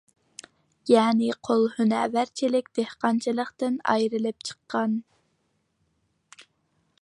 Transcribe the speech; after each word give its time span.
يەنى 0.91 1.27
قول 1.49 1.65
ھۈنەرۋەنچىلىك، 1.73 2.71
دېھقانچىلىقتىن 2.79 3.77
ئايرىلىپ 3.93 4.49
چىققان. 4.51 4.97